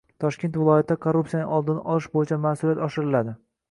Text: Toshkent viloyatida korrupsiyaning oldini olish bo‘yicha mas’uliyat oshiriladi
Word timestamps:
Toshkent 0.23 0.55
viloyatida 0.61 0.97
korrupsiyaning 1.03 1.53
oldini 1.59 1.87
olish 1.93 2.11
bo‘yicha 2.19 2.43
mas’uliyat 2.51 2.87
oshiriladi 2.91 3.43